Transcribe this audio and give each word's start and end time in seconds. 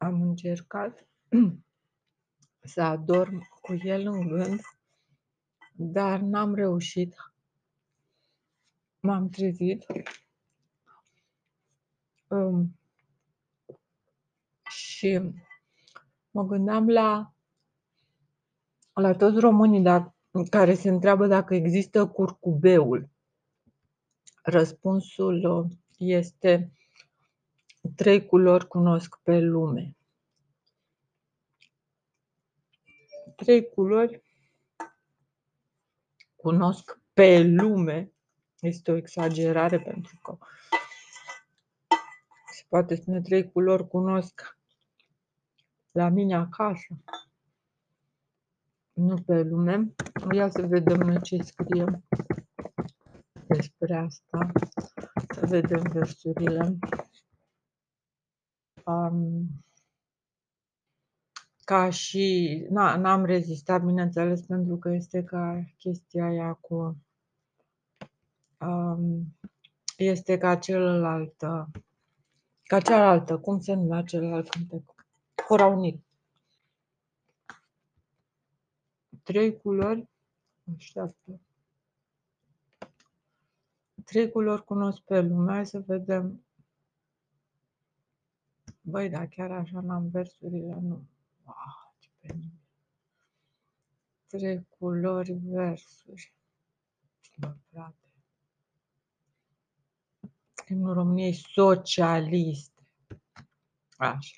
am 0.00 0.22
încercat 0.22 1.06
să 2.72 2.82
adorm 2.82 3.48
cu 3.60 3.74
el 3.82 4.06
în 4.06 4.28
gând, 4.28 4.60
dar 5.72 6.20
n-am 6.20 6.54
reușit. 6.54 7.14
M-am 9.00 9.28
trezit 9.28 9.86
um, 12.28 12.78
și 14.68 15.32
mă 16.30 16.44
gândeam 16.44 16.88
la, 16.88 17.34
la 18.92 19.12
toți 19.12 19.38
românii 19.38 19.82
dacă, 19.82 20.14
care 20.50 20.74
se 20.74 20.88
întreabă 20.88 21.26
dacă 21.26 21.54
există 21.54 22.06
curcubeul. 22.06 23.08
Răspunsul 24.42 25.44
uh, 25.44 25.70
este 25.96 26.72
trei 27.96 28.26
culori 28.26 28.66
cunosc 28.66 29.20
pe 29.22 29.38
lume. 29.38 29.96
Trei 33.36 33.68
culori 33.68 34.22
cunosc 36.36 37.00
pe 37.12 37.42
lume. 37.42 38.12
Este 38.60 38.90
o 38.90 38.96
exagerare 38.96 39.80
pentru 39.80 40.18
că 40.22 40.38
se 42.52 42.64
poate 42.68 42.94
spune 42.94 43.20
trei 43.20 43.50
culori 43.50 43.88
cunosc 43.88 44.58
la 45.92 46.08
mine 46.08 46.34
acasă. 46.34 46.96
Nu 48.92 49.22
pe 49.22 49.42
lume. 49.42 49.94
Ia 50.32 50.50
să 50.50 50.66
vedem 50.66 50.98
noi 50.98 51.20
ce 51.22 51.42
scrie 51.42 52.02
despre 53.46 53.96
asta. 53.96 54.52
Să 55.34 55.46
vedem 55.46 55.82
versurile. 55.92 56.78
Um, 58.84 59.48
ca 61.64 61.90
și, 61.90 62.66
na, 62.70 62.96
n-am 62.96 63.24
rezistat, 63.24 63.84
bineînțeles, 63.84 64.40
pentru 64.40 64.76
că 64.76 64.88
este 64.90 65.24
ca 65.24 65.64
chestia 65.78 66.24
aia 66.24 66.52
cu, 66.52 66.96
um, 68.60 69.36
este 69.96 70.38
ca 70.38 70.56
celălalt, 70.56 71.34
ca 72.62 72.80
cealaltă, 72.80 73.38
cum 73.38 73.60
se 73.60 73.74
numea 73.74 74.02
celălalt 74.02 74.48
cântec? 74.48 74.94
Hora 75.48 75.66
Unit. 75.66 76.04
Trei 79.22 79.56
culori, 79.56 80.08
așteaptă. 80.76 81.40
Trei 84.04 84.30
culori 84.30 84.64
cunosc 84.64 85.00
pe 85.00 85.20
lume, 85.20 85.52
hai 85.52 85.66
să 85.66 85.78
vedem. 85.86 86.44
Băi, 88.90 89.08
da, 89.08 89.26
chiar 89.26 89.50
așa 89.50 89.80
n-am 89.80 90.08
versurile, 90.08 90.78
nu. 90.80 91.08
Wow, 91.44 91.94
ce 91.98 92.08
penibil. 92.20 92.58
Trei 94.26 94.66
culori 94.78 95.32
versuri. 95.32 96.34
Bă, 97.38 97.54
frate. 97.70 98.12
Himnul 100.66 100.94
României 100.94 101.32
socialiste. 101.32 102.82
Așa. 103.96 104.36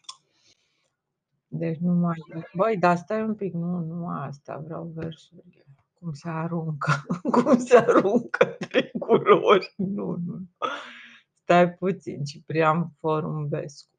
Deci 1.49 1.79
nu 1.79 1.93
mai... 1.93 2.17
Băi, 2.55 2.79
dar 2.79 2.97
stai 2.97 3.23
un 3.23 3.35
pic, 3.35 3.53
nu, 3.53 3.79
nu 3.79 4.09
asta, 4.09 4.59
vreau 4.59 4.85
versurile. 4.85 5.65
Cum 5.95 6.13
se 6.13 6.29
aruncă, 6.29 6.93
cum 7.33 7.59
se 7.59 7.77
aruncă 7.77 8.45
trei 8.45 8.91
culori. 8.99 9.75
Nu, 9.77 10.17
nu. 10.17 10.49
Stai 11.43 11.73
puțin, 11.73 12.25
Ciprian 12.25 12.91
Forumbescu. 12.99 13.91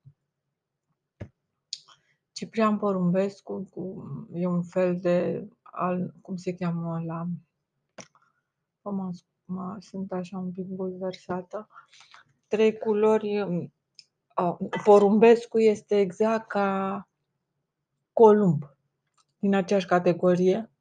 Ciprian 2.44 2.77
Porumbescu 2.77 3.67
cu, 3.72 4.03
e 4.33 4.47
un 4.47 4.63
fel 4.63 4.99
de, 4.99 5.47
al, 5.61 6.13
cum 6.22 6.36
se 6.36 6.55
cheamă 6.55 7.03
la, 7.05 7.27
mă, 8.81 9.11
mă, 9.45 9.77
sunt 9.80 10.11
așa 10.11 10.37
un 10.37 10.52
pic 10.52 10.65
bulversată, 10.65 11.67
trei 12.48 12.77
culori, 12.77 13.42
uh, 13.42 14.58
Porumbescu 14.83 15.59
este 15.59 15.99
exact 15.99 16.48
ca 16.48 17.08
Columb, 18.14 18.64
din 19.39 19.55
aceeași 19.55 19.86
categorie. 19.86 20.71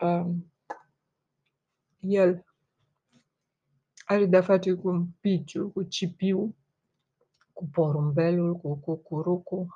Uh, 0.00 0.26
el 1.98 2.44
are 4.04 4.26
de-a 4.26 4.42
face 4.42 4.74
cu 4.74 5.08
piciu, 5.20 5.68
cu 5.68 5.82
cipiu, 5.82 6.56
cu 7.52 7.68
porumbelul, 7.72 8.56
cu 8.56 8.74
cucurucu. 8.74 9.66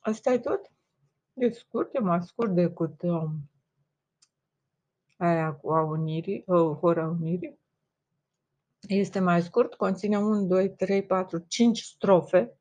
Asta 0.00 0.32
e 0.32 0.38
tot. 0.38 0.70
E 1.34 1.50
scurt, 1.50 1.94
e 1.94 1.98
mai 1.98 2.22
scurt 2.22 2.54
decât 2.54 3.02
um, 3.02 3.50
aia 5.16 5.52
cu 5.52 5.70
a 5.70 5.82
unirii, 5.82 6.44
uh, 6.46 6.76
hora 6.76 7.06
unirii. 7.06 7.58
Este 8.80 9.18
mai 9.18 9.42
scurt, 9.42 9.74
conține 9.74 10.18
1, 10.18 10.46
2, 10.46 10.70
3, 10.70 11.02
4, 11.02 11.38
5 11.38 11.82
strofe. 11.82 12.58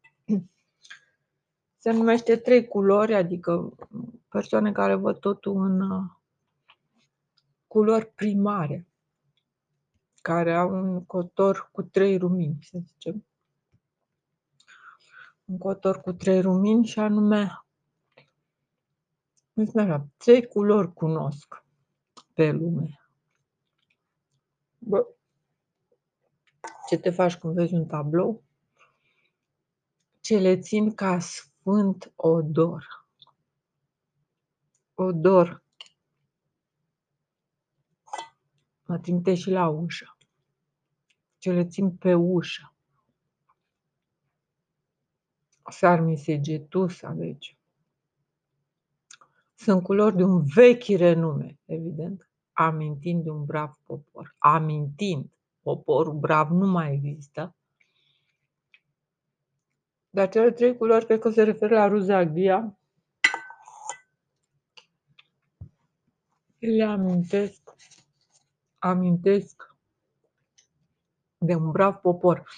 Se 1.78 1.92
numește 1.92 2.36
trei 2.36 2.68
culori, 2.68 3.14
adică 3.14 3.76
persoane 4.30 4.72
care 4.72 4.96
văd 4.96 5.20
totul 5.20 5.64
în 5.64 5.82
uh, 5.82 6.04
culori 7.68 8.06
primare, 8.06 8.88
care 10.22 10.56
au 10.56 10.70
un 10.70 11.06
cotor 11.06 11.70
cu 11.72 11.84
trei 11.84 12.18
rumini, 12.18 12.58
să 12.62 12.78
zicem 12.86 13.26
un 15.50 15.58
cotor 15.58 16.02
cu 16.02 16.14
trei 16.14 16.42
rumini 16.42 16.86
și 16.86 17.00
anume 17.00 17.64
așa, 19.76 20.08
trei 20.18 20.48
culori 20.48 20.94
cunosc 20.94 21.64
pe 22.34 22.52
lume. 22.52 23.02
Bă, 24.78 25.08
ce 26.88 26.98
te 26.98 27.10
faci 27.10 27.38
când 27.38 27.54
vezi 27.54 27.74
un 27.74 27.86
tablou? 27.86 28.44
Ce 30.20 30.38
le 30.38 30.60
țin 30.60 30.94
ca 30.94 31.20
sfânt 31.20 32.14
odor. 32.16 33.08
Odor. 34.94 35.64
Mă 38.86 39.00
trimite 39.00 39.36
și 39.36 39.50
la 39.50 39.68
ușă. 39.68 40.18
Ce 41.38 41.52
le 41.52 41.68
țin 41.68 41.96
pe 41.96 42.14
ușă. 42.14 42.69
Sarmisegetusa, 45.70 47.10
deci. 47.10 47.58
Sunt 49.56 49.84
culori 49.84 50.16
de 50.16 50.24
un 50.24 50.44
vechi 50.46 50.98
renume, 50.98 51.60
evident, 51.66 52.30
amintind 52.52 53.24
de 53.24 53.30
un 53.30 53.46
brav 53.46 53.80
popor. 53.84 54.36
Amintind, 54.38 55.30
poporul 55.62 56.14
brav 56.14 56.50
nu 56.50 56.68
mai 56.68 56.94
există. 56.94 57.56
Dar 60.10 60.30
cele 60.30 60.52
trei 60.52 60.78
culori 60.78 61.06
cred 61.06 61.20
că 61.20 61.30
se 61.30 61.44
referă 61.44 61.76
la 61.76 61.88
Ruzaghia. 61.88 62.80
Le 66.60 66.84
amintesc, 66.84 67.76
amintesc 68.78 69.76
de 71.38 71.56
un 71.56 71.72
brav 71.72 71.96
popor 71.96 72.50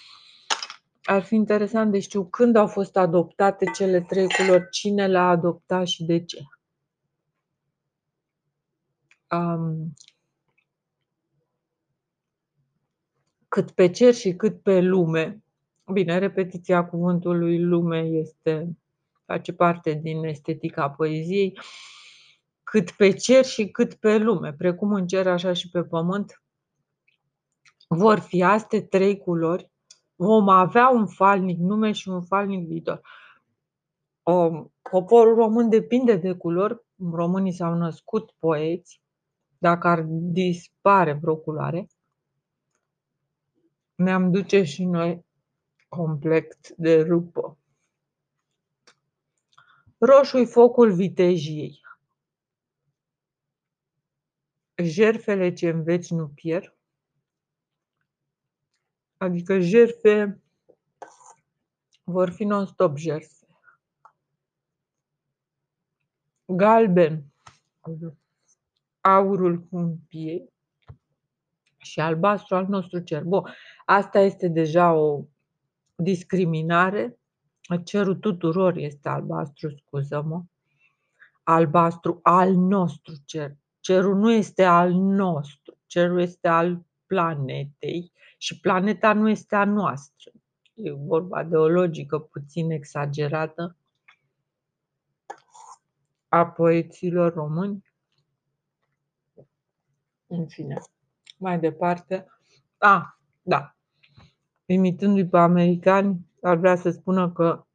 ar 1.03 1.23
fi 1.23 1.35
interesant 1.35 1.91
de 1.91 1.99
știu 1.99 2.25
când 2.25 2.55
au 2.55 2.67
fost 2.67 2.97
adoptate 2.97 3.65
cele 3.75 4.01
trei 4.01 4.27
culori, 4.27 4.69
cine 4.69 5.07
le-a 5.07 5.27
adoptat 5.27 5.87
și 5.87 6.03
de 6.03 6.23
ce. 6.25 6.39
Um, 9.31 9.93
cât 13.47 13.71
pe 13.71 13.89
cer 13.89 14.13
și 14.13 14.33
cât 14.33 14.61
pe 14.61 14.79
lume. 14.79 15.43
Bine, 15.93 16.17
repetiția 16.17 16.85
cuvântului 16.85 17.63
lume 17.63 17.99
este, 17.99 18.77
face 19.25 19.53
parte 19.53 19.93
din 19.93 20.23
estetica 20.23 20.89
poeziei. 20.89 21.59
Cât 22.63 22.91
pe 22.91 23.11
cer 23.11 23.45
și 23.45 23.67
cât 23.69 23.93
pe 23.93 24.17
lume, 24.17 24.53
precum 24.53 24.93
în 24.93 25.07
cer, 25.07 25.27
așa 25.27 25.53
și 25.53 25.69
pe 25.69 25.83
pământ, 25.83 26.43
vor 27.87 28.19
fi 28.19 28.43
astea 28.43 28.83
trei 28.83 29.17
culori 29.17 29.70
vom 30.23 30.49
avea 30.49 30.89
un 30.89 31.07
falnic 31.07 31.57
nume 31.57 31.91
și 31.91 32.09
un 32.09 32.21
falnic 32.21 32.67
viitor. 32.67 33.01
Poporul 34.91 35.35
român 35.35 35.69
depinde 35.69 36.15
de 36.15 36.33
culori. 36.33 36.81
Românii 37.11 37.53
s-au 37.53 37.73
născut 37.73 38.31
poeți. 38.31 39.01
Dacă 39.57 39.87
ar 39.87 40.05
dispare 40.07 41.13
vreo 41.13 41.37
culoare, 41.37 41.87
ne-am 43.95 44.31
duce 44.31 44.63
și 44.63 44.85
noi 44.85 45.25
complet 45.89 46.69
de 46.69 47.01
rupă. 47.01 47.57
Roșu-i 49.97 50.45
focul 50.45 50.93
vitejiei. 50.93 51.81
Jerfele 54.83 55.53
ce 55.53 55.69
în 55.69 55.83
veci 55.83 56.09
nu 56.09 56.27
pierd, 56.27 56.75
adică 59.21 59.59
jerfe 59.59 60.41
vor 62.03 62.29
fi 62.29 62.43
non-stop 62.43 62.97
jerse. 62.97 63.45
Galben, 66.45 67.23
aurul 69.01 69.67
câmpiei 69.69 70.53
și 71.77 71.99
albastru 71.99 72.55
al 72.55 72.65
nostru 72.67 72.99
cer. 72.99 73.23
Bun, 73.23 73.53
asta 73.85 74.19
este 74.19 74.47
deja 74.47 74.93
o 74.93 75.23
discriminare. 75.95 77.19
Cerul 77.83 78.15
tuturor 78.15 78.77
este 78.77 79.09
albastru, 79.09 79.69
scuză-mă. 79.69 80.43
Albastru 81.43 82.19
al 82.21 82.53
nostru 82.53 83.13
cer. 83.25 83.55
Cerul 83.79 84.15
nu 84.15 84.31
este 84.31 84.63
al 84.63 84.91
nostru, 84.93 85.77
cerul 85.85 86.19
este 86.21 86.47
al 86.47 86.85
planetei 87.11 88.11
și 88.37 88.59
planeta 88.59 89.13
nu 89.13 89.29
este 89.29 89.55
a 89.55 89.65
noastră. 89.65 90.31
E 90.73 90.91
vorba 90.91 91.43
de 91.43 91.57
o 91.57 91.67
logică 91.67 92.19
puțin 92.19 92.71
exagerată 92.71 93.77
a 96.27 96.45
poeților 96.45 97.33
români. 97.33 97.83
În 100.27 100.47
fine, 100.47 100.81
mai 101.37 101.59
departe. 101.59 102.25
A, 102.77 103.19
da. 103.41 103.75
Imitându-i 104.65 105.27
pe 105.27 105.37
americani, 105.37 106.29
ar 106.41 106.57
vrea 106.57 106.75
să 106.75 106.89
spună 106.89 107.31
că 107.31 107.65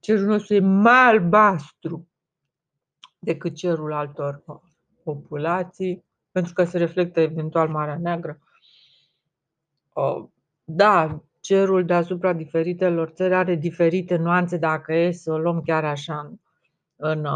cerul 0.00 0.26
nostru 0.26 0.54
e 0.54 0.60
mai 0.60 1.08
albastru 1.08 2.08
decât 3.18 3.54
cerul 3.54 3.92
altor 3.92 4.44
populații, 5.02 6.04
pentru 6.32 6.52
că 6.52 6.64
se 6.64 6.78
reflectă 6.78 7.20
eventual 7.20 7.68
Marea 7.68 7.98
Neagră. 7.98 8.38
Da, 10.64 11.22
cerul 11.40 11.84
deasupra 11.84 12.32
diferitelor 12.32 13.08
țări 13.08 13.34
are 13.34 13.54
diferite 13.54 14.16
nuanțe 14.16 14.56
dacă 14.56 14.94
e 14.94 15.10
să 15.10 15.32
o 15.32 15.38
luăm 15.38 15.62
chiar 15.62 15.84
așa 15.84 16.32
în, 16.96 17.26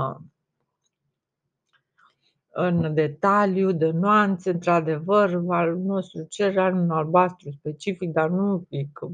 în 2.52 2.94
detaliu, 2.94 3.72
de 3.72 3.90
nuanțe, 3.90 4.50
într-adevăr, 4.50 5.42
al 5.48 5.76
nostru 5.76 6.22
cer 6.28 6.58
are 6.58 6.74
un 6.74 6.90
albastru 6.90 7.50
specific, 7.50 8.12
dar 8.12 8.28
nu 8.28 8.66
e 8.68 8.84
că 8.92 9.08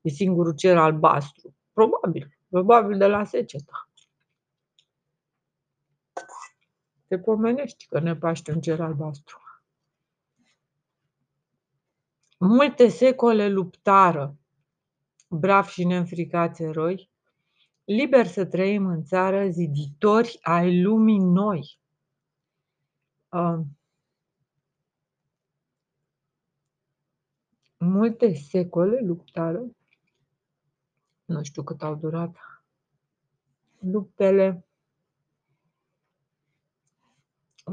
e 0.00 0.08
singurul 0.08 0.54
cer 0.54 0.76
albastru. 0.76 1.54
Probabil, 1.72 2.38
probabil 2.48 2.98
de 2.98 3.06
la 3.06 3.24
seceta. 3.24 3.85
Te 7.06 7.18
pomenești 7.18 7.86
că 7.86 8.00
ne 8.00 8.16
paște 8.16 8.52
un 8.52 8.60
cer 8.60 8.80
albastru. 8.80 9.40
Multe 12.38 12.88
secole 12.88 13.48
luptară, 13.48 14.36
brav 15.28 15.66
și 15.66 15.84
neînfricați 15.84 16.62
eroi, 16.62 17.10
liber 17.84 18.26
să 18.26 18.46
trăim 18.46 18.86
în 18.86 19.04
țară, 19.04 19.48
ziditori 19.48 20.38
ai 20.42 20.82
lumii 20.82 21.18
noi. 21.18 21.78
Uh, 23.28 23.60
multe 27.78 28.34
secole 28.34 29.00
luptară, 29.00 29.64
nu 31.24 31.42
știu 31.42 31.62
cât 31.62 31.82
au 31.82 31.94
durat 31.94 32.36
luptele, 33.78 34.65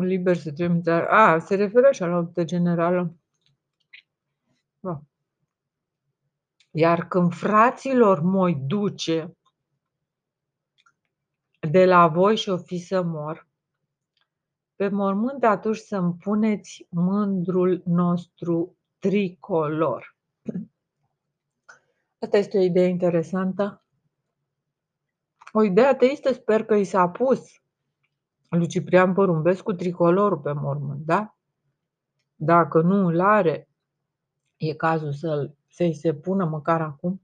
liber 0.01 0.38
să 0.38 0.51
trăim 0.51 0.72
în 0.72 0.81
țară. 0.81 1.07
A, 1.07 1.40
se 1.40 1.56
referă 1.56 1.92
și 1.92 2.01
la 2.01 2.07
luptă 2.07 2.44
generală. 2.44 3.16
Da. 4.80 5.01
Iar 6.72 7.07
când 7.07 7.34
fraților 7.34 8.22
moi 8.22 8.56
duce 8.56 9.38
de 11.60 11.86
la 11.86 12.07
voi 12.07 12.36
și 12.36 12.50
o 12.50 12.57
fi 12.57 12.78
să 12.78 13.01
mor, 13.01 13.48
pe 14.75 14.88
mormânt 14.88 15.44
atunci 15.44 15.78
să-mi 15.78 16.13
puneți 16.13 16.88
mândrul 16.89 17.81
nostru 17.86 18.78
tricolor. 19.00 20.18
Asta 22.19 22.38
este 22.38 22.57
o 22.57 22.62
idee 22.62 22.88
interesantă. 22.88 23.86
O 25.51 25.63
idee 25.63 25.86
ateistă 25.86 26.34
sper 26.34 26.66
că 26.66 26.75
i 26.75 26.84
s-a 26.84 27.10
pus 27.10 27.62
lui 28.58 28.68
Ciprian 28.68 29.14
Porumbescu 29.14 29.74
tricolorul 29.74 30.40
pe 30.40 30.52
mormânt, 30.52 31.06
da? 31.06 31.38
Dacă 32.36 32.82
nu 32.82 33.08
îl 33.08 33.20
are, 33.20 33.70
e 34.58 34.74
cazul 34.74 35.12
să 35.12 35.52
să-i 35.74 35.94
se 35.94 36.14
pună 36.14 36.46
măcar 36.46 36.82
acum. 36.82 37.22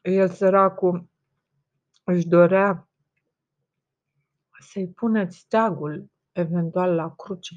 El 0.00 0.28
săracul 0.28 1.08
își 2.04 2.28
dorea 2.28 2.88
să-i 4.60 4.88
puneți 4.88 5.36
steagul 5.36 6.10
eventual 6.32 6.94
la 6.94 7.14
cruce 7.14 7.54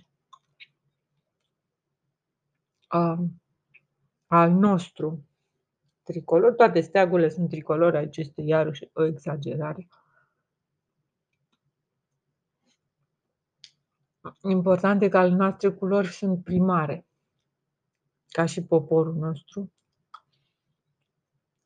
al 4.28 4.52
nostru 4.52 5.26
tricolor. 6.04 6.54
Toate 6.54 6.82
steagurile 6.82 7.30
sunt 7.30 7.50
tricolore, 7.50 7.98
aici 7.98 8.18
este 8.18 8.42
iarăși 8.42 8.90
o 8.94 9.04
exagerare. 9.04 9.88
Important 14.42 15.02
e 15.02 15.10
că 15.10 15.18
ale 15.18 15.36
noastre 15.36 15.72
culori 15.72 16.08
sunt 16.08 16.44
primare, 16.44 17.06
ca 18.28 18.46
și 18.46 18.64
poporul 18.64 19.14
nostru. 19.14 19.72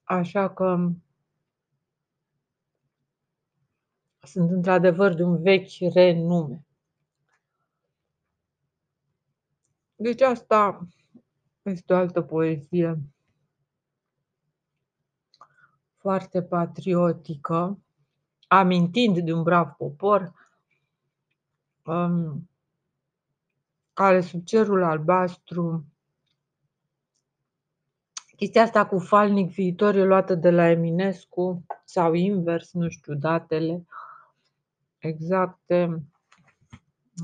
Așa 0.04 0.54
că 0.54 0.90
sunt 4.22 4.52
într-adevăr 4.52 5.14
de 5.14 5.24
un 5.24 5.42
vechi 5.42 5.94
renume. 5.94 6.66
Deci 9.96 10.22
asta 10.22 10.88
este 11.62 11.94
o 11.94 11.96
altă 11.96 12.22
poezie 12.22 13.02
foarte 15.96 16.44
patriotică, 16.44 17.80
amintind 18.48 19.20
de 19.20 19.34
un 19.34 19.44
brav 19.44 19.70
popor, 19.70 20.34
um, 21.88 22.50
care 23.94 24.22
sub 24.22 24.44
cerul 24.44 24.84
albastru 24.84 25.86
Chestia 28.36 28.62
asta 28.62 28.86
cu 28.86 29.00
falnic 29.00 29.52
viitor 29.52 29.96
e 29.96 30.04
luată 30.04 30.36
de 30.36 30.50
la 30.50 30.70
Eminescu 30.70 31.66
sau 31.86 32.14
invers, 32.14 32.74
nu 32.74 32.90
știu 32.90 33.14
datele 33.14 33.86
exacte. 34.98 36.04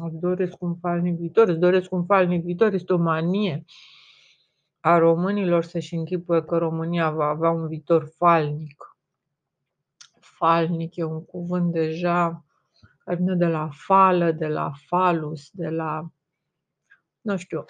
Îți 0.05 0.20
doresc 0.20 0.62
un 0.62 0.75
falnic 0.75 1.17
viitor, 1.17 1.48
îți 1.48 1.60
doresc 1.60 1.91
un 1.91 2.05
falnic 2.05 2.43
viitor, 2.43 2.74
este 2.74 2.93
o 2.93 2.98
manie 2.98 3.65
a 4.79 4.98
românilor 4.98 5.63
să-și 5.63 5.96
închipuie 5.96 6.41
că 6.41 6.58
România 6.58 7.12
va 7.12 7.25
avea 7.25 7.50
un 7.50 7.67
viitor 7.67 8.05
falnic. 8.17 8.98
Falnic 10.20 10.96
e 10.96 11.03
un 11.03 11.25
cuvânt 11.25 11.72
deja 11.72 12.46
care 13.03 13.17
vine 13.17 13.36
de 13.36 13.45
la 13.45 13.69
fală, 13.72 14.31
de 14.31 14.48
la 14.48 14.72
falus, 14.88 15.50
de 15.51 15.69
la, 15.69 16.12
nu 17.22 17.38
știu, 17.38 17.65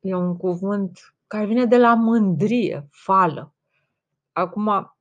e 0.00 0.14
un 0.14 0.36
cuvânt 0.36 1.14
care 1.26 1.46
vine 1.46 1.66
de 1.66 1.76
la 1.76 1.94
mândrie, 1.94 2.88
fală. 2.90 3.54
Acum, 4.32 4.96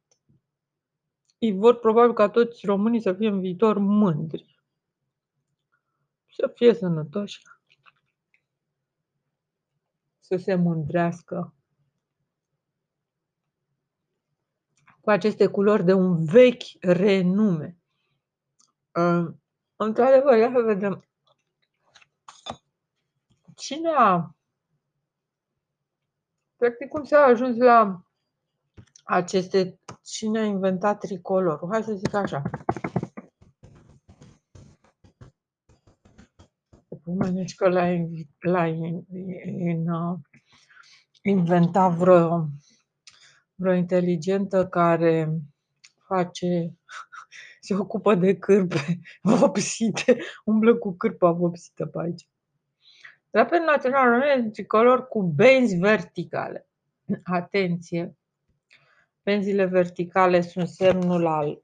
ei 1.38 1.51
vor 1.51 1.79
probabil 1.79 2.13
ca 2.13 2.29
toți 2.29 2.65
românii 2.65 3.01
să 3.01 3.13
fie 3.13 3.27
în 3.27 3.39
viitor 3.39 3.77
mândri. 3.77 4.63
Să 6.29 6.51
fie 6.55 6.74
sănătoși. 6.74 7.41
Să 10.19 10.36
se 10.36 10.55
mândrească 10.55 11.53
cu 15.01 15.09
aceste 15.09 15.48
culori 15.48 15.86
de 15.86 15.93
un 15.93 16.25
vechi 16.25 16.63
renume. 16.79 17.78
Într-adevăr, 19.75 20.38
ia 20.38 20.51
să 20.51 20.62
vedem. 20.62 21.03
Cine 23.56 23.89
a 23.98 24.34
Practic, 26.60 26.88
cum 26.88 27.03
s-a 27.03 27.18
ajuns 27.18 27.58
la 27.58 28.01
aceste... 29.03 29.79
Cine 30.03 30.39
a 30.39 30.44
inventat 30.44 31.00
tricolorul? 31.00 31.70
Hai 31.72 31.84
să 31.84 31.94
zic 31.94 32.13
așa. 32.13 32.41
Pomenești 37.03 37.58
că 37.58 37.70
l-a, 37.70 37.88
l-a 38.39 38.68
in, 38.68 39.06
in, 39.58 39.86
inventat 41.22 41.94
vreo, 41.94 42.48
vreo 43.56 43.74
inteligentă 43.74 44.68
care 44.68 45.39
face, 46.10 46.74
se 47.66 47.75
ocupă 47.75 48.16
de 48.16 48.38
cârpe 48.38 49.00
vopsite, 49.39 50.18
umblă 50.46 50.75
cu 50.75 50.92
cârpa 50.92 51.32
vopsită 51.32 51.86
pe 51.86 52.00
aici. 52.01 52.28
Drapel 53.30 53.60
național 53.60 54.10
românesc 54.10 54.51
tricolor 54.51 55.08
cu 55.08 55.22
benzi 55.22 55.75
verticale. 55.75 56.68
atenție, 57.24 58.16
benzile 59.24 59.66
verticale 59.66 60.42
sunt 60.42 60.68
semnul 60.68 61.25
al 61.28 61.63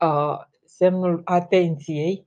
uh, 0.00 0.38
semnul 0.64 1.20
atenției, 1.24 2.26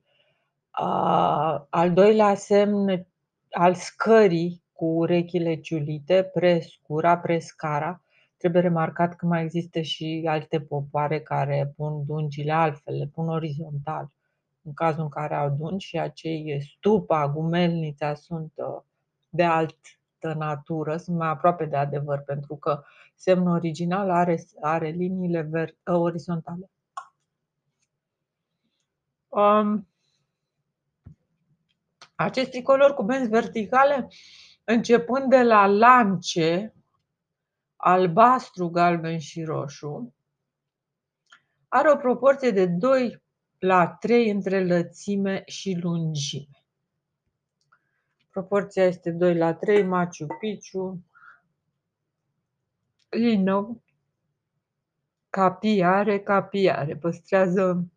uh, 0.80 1.60
al 1.68 1.92
doilea 1.92 2.34
semn 2.34 3.06
al 3.50 3.74
scării 3.74 4.62
cu 4.72 4.84
urechile 4.84 5.60
ciulite, 5.60 6.22
prescura, 6.22 7.18
prescara. 7.18 8.02
Trebuie 8.38 8.62
remarcat 8.62 9.16
că 9.16 9.26
mai 9.26 9.42
există 9.42 9.80
și 9.80 10.24
alte 10.28 10.60
popoare 10.60 11.20
care 11.20 11.72
pun 11.76 12.04
dungile 12.06 12.52
altfel, 12.52 12.96
le 12.96 13.06
pun 13.06 13.28
orizontal. 13.28 14.10
În 14.62 14.74
cazul 14.74 15.02
în 15.02 15.08
care 15.08 15.34
au 15.34 15.50
dungi 15.50 15.86
și 15.86 15.98
acei 15.98 16.62
stupa, 16.62 17.28
gumelnița 17.28 18.14
sunt 18.14 18.52
uh, 18.56 18.82
de 19.28 19.44
altă 19.44 20.34
natură, 20.36 20.96
sunt 20.96 21.16
mai 21.16 21.28
aproape 21.28 21.64
de 21.64 21.76
adevăr, 21.76 22.18
pentru 22.20 22.56
că 22.56 22.82
semnul 23.14 23.54
original 23.54 24.10
are, 24.10 24.44
are 24.60 24.88
liniile 24.88 25.42
ver- 25.42 25.74
uh, 25.84 25.94
orizontale. 25.94 26.70
Um, 29.28 29.88
acest 32.14 32.50
tricolor 32.50 32.94
cu 32.94 33.02
benzi 33.02 33.28
verticale, 33.28 34.08
începând 34.64 35.30
de 35.30 35.42
la 35.42 35.66
lance, 35.66 36.72
albastru, 37.80 38.68
galben 38.68 39.18
și 39.18 39.44
roșu, 39.44 40.14
are 41.68 41.90
o 41.90 41.96
proporție 41.96 42.50
de 42.50 42.66
2 42.66 43.22
la 43.58 43.88
3 43.88 44.30
între 44.30 44.66
lățime 44.66 45.42
și 45.46 45.78
lungime. 45.82 46.64
Proporția 48.30 48.84
este 48.84 49.10
2 49.10 49.36
la 49.36 49.54
3, 49.54 49.82
Machu 49.82 50.26
Picchu, 50.40 51.04
Lino, 53.08 53.82
capiare, 55.30 56.20
capiare, 56.20 56.96
păstrează, 56.96 57.88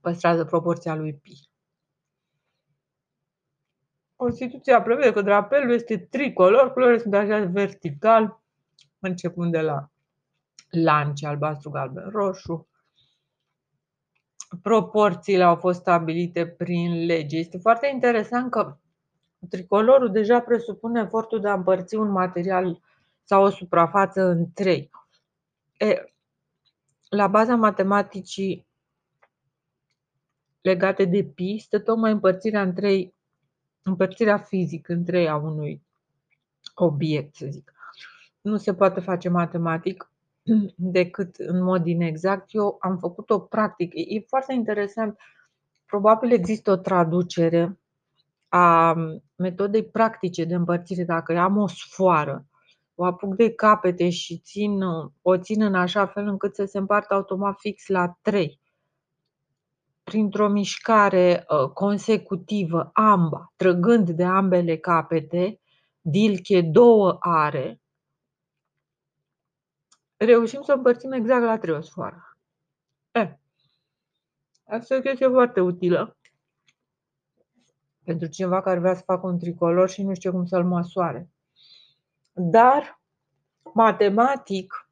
păstrează 0.00 0.44
proporția 0.44 0.94
lui 0.94 1.14
pi. 1.14 1.48
Constituția 4.16 4.82
prevede 4.82 5.12
că 5.12 5.22
drapelul 5.22 5.74
este 5.74 5.98
tricolor, 5.98 6.72
culorile 6.72 6.98
sunt 6.98 7.14
așa 7.14 7.44
vertical, 7.44 8.40
începând 9.06 9.52
de 9.52 9.60
la 9.60 9.90
lance, 10.70 11.26
albastru, 11.26 11.70
galben, 11.70 12.08
roșu. 12.08 12.68
Proporțiile 14.62 15.42
au 15.42 15.56
fost 15.56 15.80
stabilite 15.80 16.46
prin 16.46 17.04
lege. 17.04 17.36
Este 17.36 17.58
foarte 17.58 17.90
interesant 17.92 18.50
că 18.50 18.76
tricolorul 19.48 20.12
deja 20.12 20.40
presupune 20.40 21.00
efortul 21.00 21.40
de 21.40 21.48
a 21.48 21.54
împărți 21.54 21.94
un 21.94 22.10
material 22.10 22.80
sau 23.24 23.42
o 23.42 23.50
suprafață 23.50 24.22
în 24.22 24.52
trei. 24.52 24.90
E, 25.78 26.04
la 27.08 27.26
baza 27.26 27.54
matematicii 27.54 28.66
legate 30.60 31.04
de 31.04 31.24
pi 31.24 31.58
stă 31.58 31.78
tocmai 31.78 32.12
împărțirea 32.12 32.62
în 32.62 32.74
trei, 32.74 33.14
împărțirea 33.82 34.38
fizică 34.38 34.92
în 34.92 35.04
trei 35.04 35.28
a 35.28 35.36
unui 35.36 35.82
obiect, 36.74 37.34
să 37.34 37.46
zic. 37.50 37.72
Nu 38.46 38.56
se 38.56 38.74
poate 38.74 39.00
face 39.00 39.28
matematic 39.28 40.10
decât 40.74 41.36
în 41.36 41.62
mod 41.62 41.86
inexact. 41.86 42.54
Eu 42.54 42.76
am 42.80 42.98
făcut-o 42.98 43.38
practic. 43.38 43.92
E 43.94 44.20
foarte 44.28 44.52
interesant. 44.52 45.18
Probabil 45.86 46.32
există 46.32 46.70
o 46.70 46.76
traducere 46.76 47.78
a 48.48 48.94
metodei 49.36 49.84
practice 49.84 50.44
de 50.44 50.54
împărțire. 50.54 51.04
Dacă 51.04 51.38
am 51.38 51.56
o 51.56 51.66
sfoară, 51.66 52.46
o 52.94 53.04
apuc 53.04 53.36
de 53.36 53.54
capete 53.54 54.10
și 54.10 54.38
țin, 54.38 54.82
o 55.22 55.36
țin 55.38 55.62
în 55.62 55.74
așa 55.74 56.06
fel 56.06 56.26
încât 56.26 56.54
să 56.54 56.64
se 56.64 56.78
împartă 56.78 57.14
automat 57.14 57.58
fix 57.58 57.86
la 57.86 58.18
3 58.22 58.60
printr-o 60.02 60.48
mișcare 60.48 61.44
ă, 61.48 61.68
consecutivă, 61.68 62.90
amba, 62.92 63.52
trăgând 63.56 64.10
de 64.10 64.24
ambele 64.24 64.76
capete, 64.76 65.60
dilche 66.00 66.60
două 66.60 67.16
are, 67.20 67.80
reușim 70.16 70.62
să 70.62 70.72
împărțim 70.72 71.12
exact 71.12 71.44
la 71.44 71.58
trei 71.58 71.74
o 71.74 71.80
sfoară. 71.80 72.36
E, 73.12 73.38
asta 74.64 74.94
e 74.94 74.98
o 74.98 75.00
chestie 75.00 75.28
foarte 75.28 75.60
utilă 75.60 76.16
pentru 78.04 78.28
cineva 78.28 78.62
care 78.62 78.78
vrea 78.78 78.94
să 78.94 79.02
facă 79.02 79.26
un 79.26 79.38
tricolor 79.38 79.88
și 79.88 80.02
nu 80.02 80.14
știe 80.14 80.30
cum 80.30 80.46
să-l 80.46 80.64
măsoare. 80.64 81.30
Dar, 82.32 83.00
matematic, 83.74 84.90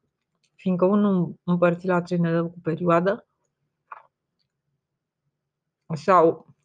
fiindcă 0.55 0.85
unul 0.85 1.39
împărțit 1.43 1.89
la 1.89 2.01
trei 2.01 2.19
ne 2.19 2.31
dă 2.31 2.43
cu 2.43 2.59
perioadă, 2.63 3.27
sau 5.93 6.55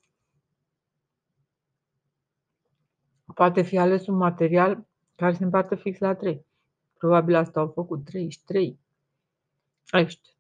poate 3.35 3.63
fi 3.63 3.79
ales 3.79 4.07
un 4.07 4.17
material 4.17 4.87
care 5.17 5.35
se 5.35 5.45
împarte 5.45 5.77
fix 5.77 5.99
la 5.99 6.15
3. 6.15 6.47
Probabil 7.01 7.35
asta 7.35 7.61
au 7.61 7.69
făcut 7.69 8.05
33, 8.05 8.79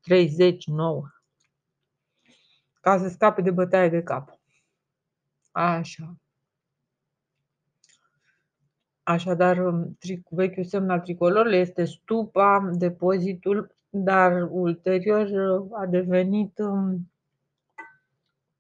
39, 0.01 1.09
ca 2.81 2.99
să 2.99 3.09
scape 3.09 3.43
de 3.43 3.51
bătaie 3.51 3.89
de 3.89 4.03
cap. 4.03 4.39
Așa. 5.51 6.17
Așadar, 9.03 9.59
um, 9.59 9.99
vechiul 10.31 10.65
semn 10.65 10.91
al 10.91 11.01
tricolorului 11.01 11.59
este 11.59 11.85
stupa, 11.85 12.71
depozitul, 12.73 13.77
dar 13.89 14.49
ulterior 14.51 15.27
uh, 15.61 15.79
a 15.79 15.87
devenit 15.87 16.59
um, 16.59 17.13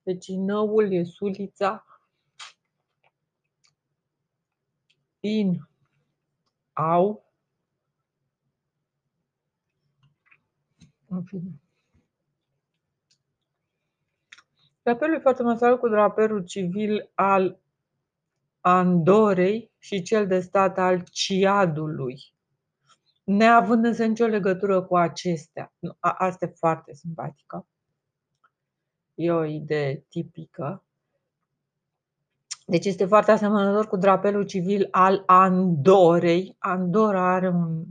vecinăul, 0.02 0.92
e 0.92 1.04
sulița, 1.04 1.84
in, 5.20 5.68
au, 6.72 7.29
În 11.10 11.22
fine. 11.22 11.60
Drapelul 14.82 15.14
e 15.16 15.18
foarte 15.20 15.42
măsal 15.42 15.78
cu 15.78 15.88
draperul 15.88 16.44
civil 16.44 17.10
al 17.14 17.60
Andorei 18.60 19.70
și 19.78 20.02
cel 20.02 20.26
de 20.26 20.40
stat 20.40 20.78
al 20.78 21.04
Ciadului, 21.10 22.16
neavând 23.24 23.84
însă 23.84 24.04
nicio 24.04 24.26
legătură 24.26 24.82
cu 24.82 24.96
acestea. 24.96 25.72
Asta 25.98 26.44
e 26.44 26.48
foarte 26.48 26.94
simpatică. 26.94 27.66
E 29.14 29.30
o 29.30 29.44
idee 29.44 30.04
tipică. 30.08 30.84
Deci 32.66 32.84
este 32.84 33.06
foarte 33.06 33.30
asemănător 33.30 33.86
cu 33.86 33.96
drapelul 33.96 34.44
civil 34.44 34.88
al 34.90 35.22
Andorei. 35.26 36.56
Andora 36.58 37.34
are 37.34 37.48
un 37.48 37.84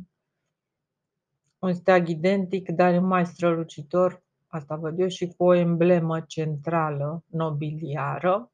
un 1.60 1.74
steag 1.74 2.08
identic, 2.08 2.70
dar 2.70 3.00
mai 3.00 3.26
strălucitor, 3.26 4.24
asta 4.48 4.76
văd 4.76 5.00
eu, 5.00 5.08
și 5.08 5.28
cu 5.28 5.44
o 5.44 5.54
emblemă 5.54 6.20
centrală 6.20 7.24
nobiliară. 7.28 8.52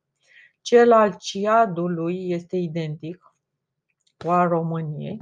Cel 0.62 0.91
al 0.91 1.15
Ciadului 1.19 2.29
este 2.29 2.57
identic 2.57 3.35
cu 4.17 4.29
al 4.29 4.47
României. 4.47 5.21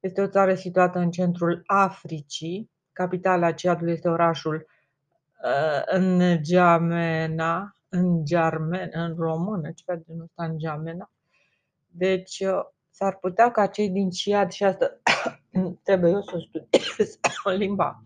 Este 0.00 0.20
o 0.20 0.26
țară 0.26 0.54
situată 0.54 0.98
în 0.98 1.10
centrul 1.10 1.62
Africii. 1.66 2.70
Capitala 2.92 3.52
Ciadului 3.52 3.92
este 3.92 4.08
orașul 4.08 4.66
în 5.86 6.42
Geamena, 6.42 7.74
în 7.88 8.24
Germen, 8.24 8.88
în 8.92 9.14
română, 9.18 9.70
ceva 9.70 9.98
de 9.98 10.04
genul 10.06 10.22
ăsta, 10.22 10.44
în 10.44 10.58
Geamena. 10.58 11.10
Deci 11.86 12.42
s-ar 12.90 13.16
putea 13.16 13.50
ca 13.50 13.66
cei 13.66 13.90
din 13.90 14.10
Ciad 14.10 14.50
și 14.50 14.64
asta 14.64 15.00
trebuie 15.82 16.10
eu 16.10 16.22
să 16.22 16.38
studiez 16.38 17.18
limba 17.58 18.02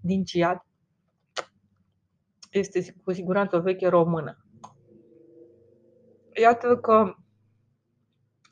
din 0.00 0.24
Ciad. 0.24 0.66
Este 2.50 2.94
cu 3.04 3.12
siguranță 3.12 3.56
o 3.56 3.60
veche 3.60 3.88
română. 3.88 4.46
Iată 6.40 6.78
că 6.78 7.14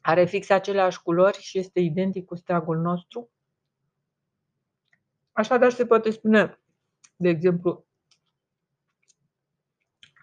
are 0.01 0.25
fix 0.25 0.51
aceleași 0.51 1.03
culori 1.03 1.39
și 1.39 1.59
este 1.59 1.81
identic 1.81 2.25
cu 2.25 2.35
steagul 2.35 2.79
nostru. 2.79 3.31
Așadar 5.33 5.71
se 5.73 5.87
poate 5.87 6.11
spune, 6.11 6.61
de 7.17 7.29
exemplu, 7.29 7.87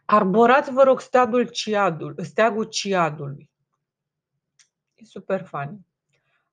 arborați, 0.05 0.71
vă 0.71 0.83
rog, 0.83 0.99
steagul, 0.99 1.47
ciadul, 1.49 2.15
steagul 2.23 2.63
ciadului. 2.63 3.49
E 4.95 5.05
super 5.05 5.45
funny. 5.45 5.86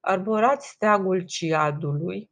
Arborați 0.04 0.68
steagul 0.68 1.24
ciadului. 1.24 2.30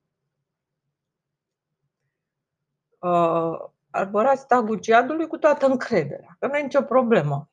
Uh, 2.98 3.70
arborați 3.90 4.40
steagul 4.40 4.78
ciadului 4.78 5.26
cu 5.26 5.38
toată 5.38 5.66
încrederea, 5.66 6.36
că 6.38 6.46
nu 6.46 6.56
e 6.56 6.62
nicio 6.62 6.82
problemă. 6.82 7.50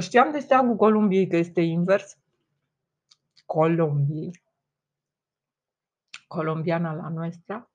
Știam 0.00 0.32
de 0.32 0.38
steagul 0.38 0.76
Columbiei 0.76 1.28
că 1.28 1.36
este 1.36 1.60
invers. 1.60 2.18
Colombiei, 3.46 4.42
colombiana 6.26 6.92
la 6.92 7.08
noastră, 7.08 7.70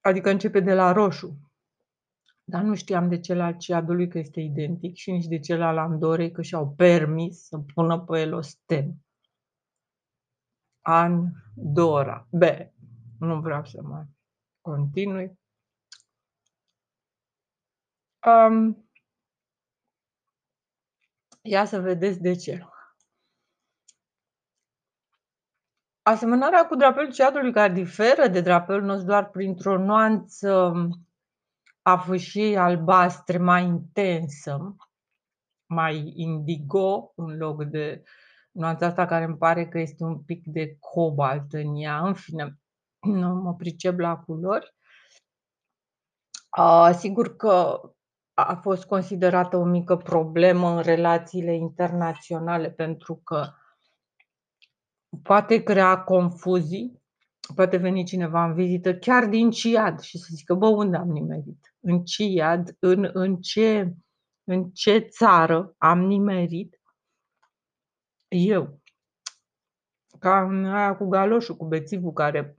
adică 0.00 0.30
începe 0.30 0.60
de 0.60 0.74
la 0.74 0.92
roșu. 0.92 1.51
Dar 2.52 2.62
nu 2.62 2.74
știam 2.74 3.08
de 3.08 3.20
celălalt 3.20 3.58
ciadului 3.58 4.08
că 4.08 4.18
este 4.18 4.40
identic 4.40 4.94
și 4.94 5.10
nici 5.10 5.26
de 5.26 5.38
celălalt 5.38 5.78
Andorei 5.78 6.30
că 6.30 6.42
și-au 6.42 6.74
permis 6.74 7.46
să 7.46 7.58
pună 7.58 8.00
pe 8.00 8.20
el 8.20 8.34
o 8.34 8.40
stemă. 8.40 8.92
Andorra. 10.80 12.28
B. 12.30 12.42
Nu 13.18 13.40
vreau 13.40 13.64
să 13.64 13.82
mai 13.82 14.04
continui. 14.60 15.38
Um, 18.26 18.88
ia 21.42 21.64
să 21.64 21.80
vedeți 21.80 22.20
de 22.20 22.34
ce. 22.34 22.66
Asemănarea 26.02 26.66
cu 26.66 26.74
drapelul 26.74 27.12
ciadului 27.12 27.52
care 27.52 27.72
diferă 27.72 28.28
de 28.28 28.40
drapelul 28.40 28.82
nostru 28.82 29.06
doar 29.06 29.30
printr-o 29.30 29.78
nuanță 29.78 30.72
a 31.82 31.96
fâșiei 31.96 32.56
albastre 32.56 33.38
mai 33.38 33.64
intensă, 33.64 34.76
mai 35.66 36.12
indigo 36.16 37.12
în 37.14 37.36
loc 37.36 37.64
de 37.64 38.02
nuanța 38.50 38.86
asta 38.86 39.06
care 39.06 39.24
îmi 39.24 39.36
pare 39.36 39.68
că 39.68 39.78
este 39.78 40.04
un 40.04 40.22
pic 40.22 40.46
de 40.46 40.76
cobalt 40.80 41.52
în 41.52 41.76
ea. 41.76 42.06
În 42.06 42.14
fine, 42.14 42.58
nu 43.00 43.34
mă 43.34 43.54
pricep 43.54 43.98
la 43.98 44.16
culori. 44.16 44.74
A, 46.48 46.92
sigur 46.92 47.36
că 47.36 47.80
a 48.34 48.54
fost 48.54 48.84
considerată 48.84 49.56
o 49.56 49.64
mică 49.64 49.96
problemă 49.96 50.68
în 50.68 50.82
relațiile 50.82 51.54
internaționale 51.54 52.70
pentru 52.70 53.20
că 53.24 53.52
poate 55.22 55.62
crea 55.62 56.02
confuzii, 56.02 57.01
poate 57.54 57.76
veni 57.76 58.04
cineva 58.04 58.44
în 58.44 58.54
vizită 58.54 58.94
chiar 58.94 59.26
din 59.26 59.50
Ciad 59.50 60.00
și 60.00 60.18
să 60.18 60.28
zică, 60.30 60.54
bă, 60.54 60.66
unde 60.66 60.96
am 60.96 61.08
nimerit? 61.08 61.74
În 61.80 62.04
Ciad? 62.04 62.76
În, 62.78 63.10
în, 63.12 63.36
ce, 63.36 63.94
în 64.44 64.70
ce 64.70 64.98
țară 64.98 65.74
am 65.78 66.00
nimerit? 66.00 66.80
Eu. 68.28 68.80
Ca 70.18 70.48
aia 70.64 70.96
cu 70.96 71.08
galoșul, 71.08 71.56
cu 71.56 71.64
bețivul 71.64 72.12
care 72.12 72.56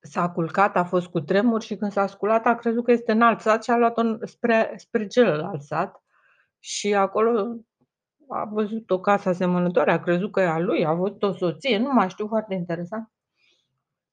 s-a 0.00 0.30
culcat, 0.30 0.76
a 0.76 0.84
fost 0.84 1.06
cu 1.06 1.20
tremur 1.20 1.62
și 1.62 1.76
când 1.76 1.92
s-a 1.92 2.06
sculat 2.06 2.46
a 2.46 2.54
crezut 2.54 2.84
că 2.84 2.92
este 2.92 3.12
înalt 3.12 3.40
sat 3.40 3.64
și 3.64 3.70
a 3.70 3.76
luat-o 3.76 4.26
spre, 4.26 4.72
spre 4.76 5.06
celălalt 5.06 5.62
sat 5.62 6.02
și 6.58 6.94
acolo 6.94 7.56
a 8.28 8.44
văzut 8.44 8.90
o 8.90 9.00
casă 9.00 9.28
asemănătoare, 9.28 9.92
a 9.92 10.00
crezut 10.00 10.32
că 10.32 10.40
e 10.40 10.46
a 10.46 10.58
lui, 10.58 10.86
a 10.86 10.92
văzut 10.92 11.22
o 11.22 11.32
soție, 11.32 11.78
nu 11.78 11.92
mai 11.92 12.10
știu, 12.10 12.26
foarte 12.26 12.54
interesant. 12.54 13.12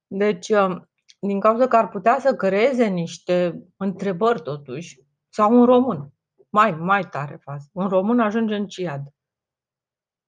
Deci, 0.08 0.50
um, 0.50 0.90
din 1.20 1.40
cauza 1.40 1.68
că 1.68 1.76
ar 1.76 1.90
putea 1.90 2.20
să 2.20 2.36
creeze 2.36 2.86
niște 2.86 3.64
întrebări 3.78 4.42
totuși, 4.42 5.00
sau 5.30 5.60
un 5.60 5.66
român, 5.66 6.14
mai, 6.50 6.72
mai 6.72 7.04
tare 7.04 7.40
faz, 7.42 7.64
un 7.72 7.88
român 7.88 8.20
ajunge 8.20 8.56
în 8.56 8.68
Ciad. 8.68 9.02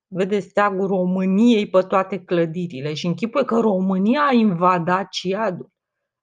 Vede 0.08 0.40
steagul 0.40 0.88
României 0.88 1.70
pe 1.70 1.82
toate 1.82 2.24
clădirile 2.24 2.94
și 2.94 3.06
închipui 3.06 3.46
că 3.46 3.60
România 3.60 4.22
a 4.22 4.34
invadat 4.34 5.10
Ciadul. 5.10 5.72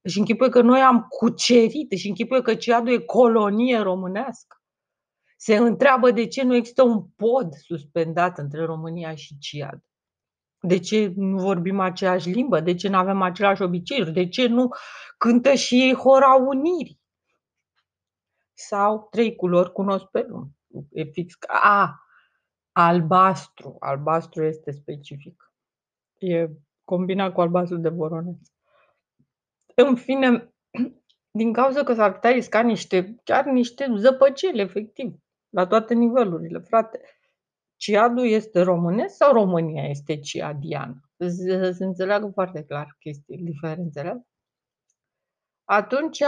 Și 0.09 0.19
închipui 0.19 0.51
că 0.51 0.61
noi 0.61 0.81
am 0.81 1.07
cucerit 1.09 1.93
și 1.93 2.09
închipui 2.09 2.43
că 2.43 2.55
Ciadul 2.55 2.93
e 2.93 2.99
colonie 2.99 3.79
românească. 3.79 4.57
Se 5.37 5.57
întreabă 5.57 6.11
de 6.11 6.27
ce 6.27 6.43
nu 6.43 6.55
există 6.55 6.83
un 6.83 7.03
pod 7.17 7.55
suspendat 7.55 8.39
între 8.39 8.65
România 8.65 9.15
și 9.15 9.39
Ciad. 9.39 9.79
De 10.67 10.79
ce 10.79 11.13
nu 11.17 11.39
vorbim 11.39 11.81
aceeași 11.81 12.29
limbă? 12.29 12.61
De 12.61 12.75
ce 12.75 12.89
nu 12.89 12.97
avem 12.97 13.23
același 13.23 13.63
obiceiuri? 13.63 14.13
De 14.13 14.29
ce 14.29 14.47
nu 14.47 14.69
cântă 15.19 15.55
și 15.55 15.81
ei 15.81 15.95
hora 15.95 16.35
unirii? 16.35 17.01
Sau 18.53 19.09
trei 19.11 19.37
culori 19.37 19.73
cunosc 19.73 20.05
pe 20.05 20.27
lume. 20.29 20.51
E 20.91 21.05
fix. 21.05 21.35
A, 21.47 22.01
albastru. 22.73 23.77
Albastru 23.81 24.45
este 24.45 24.71
specific. 24.71 25.53
E 26.19 26.49
combinat 26.85 27.33
cu 27.33 27.41
albastru 27.41 27.77
de 27.77 27.89
voroneț. 27.89 28.49
În 29.75 29.97
fine, 29.97 30.55
din 31.39 31.53
cauza 31.53 31.83
că 31.83 31.95
s-ar 31.95 32.13
putea 32.13 32.31
risca 32.31 32.61
niște, 32.61 33.15
chiar 33.25 33.45
niște 33.45 33.95
zăpăceli, 33.97 34.61
efectiv, 34.61 35.15
la 35.49 35.67
toate 35.67 35.95
nivelurile, 35.95 36.59
frate. 36.59 37.01
Ciadul 37.77 38.27
este 38.27 38.61
românesc 38.61 39.17
sau 39.17 39.33
România 39.33 39.89
este 39.89 40.19
ciadiană? 40.21 41.01
Să 41.17 41.71
se 41.77 41.85
înțeleagă 41.85 42.31
foarte 42.33 42.65
clar 42.65 42.97
chestii, 42.99 43.39
diferențele. 43.39 44.27
Atunci 45.65 46.23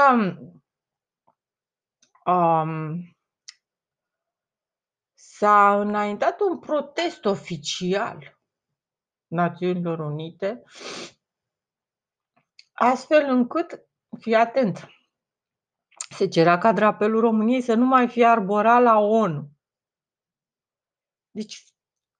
um, 2.25 3.17
s-a 5.15 5.81
înaintat 5.81 6.41
un 6.41 6.59
protest 6.59 7.25
oficial 7.25 8.39
Națiunilor 9.27 9.99
Unite, 9.99 10.63
astfel 12.73 13.25
încât, 13.29 13.89
fii 14.19 14.35
atent, 14.35 14.89
se 16.11 16.29
cerea 16.29 16.59
ca 16.59 16.73
drapelul 16.73 17.21
României 17.21 17.61
să 17.61 17.75
nu 17.75 17.85
mai 17.85 18.09
fie 18.09 18.27
arborat 18.27 18.83
la 18.83 18.99
ONU. 18.99 19.51
Deci, 21.37 21.65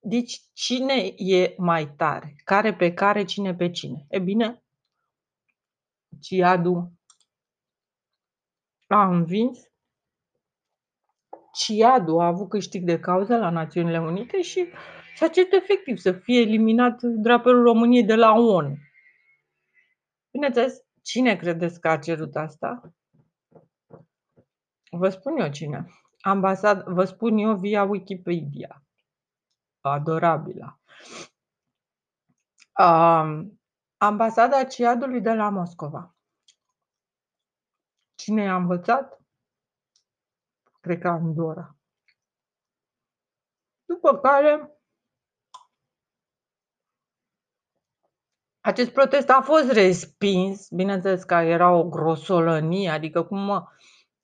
deci 0.01 0.41
cine 0.53 0.95
e 1.17 1.55
mai 1.59 1.95
tare? 1.95 2.35
Care 2.45 2.75
pe 2.75 2.95
care, 2.95 3.25
cine 3.25 3.55
pe 3.55 3.71
cine? 3.71 4.07
E 4.09 4.19
bine, 4.19 4.65
Ciadu 6.21 6.93
a 8.87 9.07
învins. 9.09 9.59
Ciadu 11.53 12.21
a 12.21 12.27
avut 12.27 12.49
câștig 12.49 12.85
de 12.85 13.01
cauză 13.01 13.37
la 13.37 13.51
Națiunile 13.51 14.01
Unite 14.01 14.43
și 14.43 14.67
s-a 15.15 15.29
cerut 15.29 15.53
efectiv 15.53 15.99
să 15.99 16.13
fie 16.13 16.41
eliminat 16.41 17.03
drapelul 17.03 17.63
României 17.63 18.05
de 18.05 18.15
la 18.15 18.33
ONU. 18.33 18.77
Bineînțeles, 20.31 20.77
cine 21.03 21.37
credeți 21.37 21.81
că 21.81 21.89
a 21.89 21.99
cerut 21.99 22.37
asta? 22.37 22.95
Vă 24.91 25.09
spun 25.09 25.37
eu 25.37 25.51
cine. 25.51 25.87
Ambasad, 26.21 26.85
vă 26.85 27.05
spun 27.05 27.39
eu 27.39 27.57
via 27.57 27.85
Wikipedia. 27.85 28.86
Adorabilă. 29.89 30.81
Um, 32.79 33.61
ambasada 33.97 34.65
Ciadului 34.65 35.21
de 35.21 35.33
la 35.33 35.49
Moscova. 35.49 36.17
Cine 38.15 38.43
i-a 38.43 38.57
învățat? 38.57 39.21
Cred 40.81 40.99
că 41.01 41.09
Andorra. 41.09 41.77
După 43.85 44.19
care 44.19 44.71
acest 48.61 48.91
protest 48.91 49.29
a 49.29 49.41
fost 49.41 49.71
respins, 49.73 50.69
bineînțeles 50.71 51.25
că 51.25 51.35
era 51.35 51.71
o 51.71 51.89
grosolănie, 51.89 52.91
adică 52.91 53.25
cum 53.25 53.39
mă, 53.39 53.69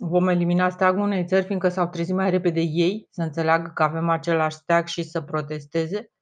vom 0.04 0.28
elimina 0.28 0.68
steagul 0.68 1.00
unei 1.00 1.24
țări 1.24 1.44
fiindcă 1.44 1.68
s-au 1.68 1.88
trezit 1.88 2.14
mai 2.14 2.30
repede 2.30 2.60
ei 2.60 3.08
să 3.10 3.22
înțeleagă 3.22 3.70
că 3.74 3.82
avem 3.82 4.08
același 4.08 4.56
steag 4.56 4.86
și 4.86 5.02
să 5.02 5.20
protesteze? 5.20 6.12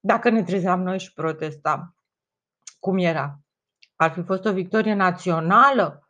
Dacă 0.00 0.30
ne 0.30 0.42
trezeam 0.42 0.82
noi 0.82 0.98
și 0.98 1.12
protestam, 1.12 1.94
cum 2.78 2.98
era? 2.98 3.40
Ar 3.96 4.10
fi 4.10 4.22
fost 4.22 4.44
o 4.44 4.52
victorie 4.52 4.94
națională 4.94 6.08